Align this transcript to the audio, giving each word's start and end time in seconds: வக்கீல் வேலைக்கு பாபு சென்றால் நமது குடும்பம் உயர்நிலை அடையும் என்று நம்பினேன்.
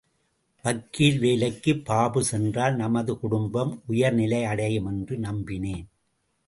வக்கீல் 0.65 1.19
வேலைக்கு 1.19 1.77
பாபு 1.79 2.23
சென்றால் 2.23 2.75
நமது 2.75 3.19
குடும்பம் 3.19 3.83
உயர்நிலை 3.87 4.43
அடையும் 4.43 4.85
என்று 4.85 5.17
நம்பினேன். 5.17 5.85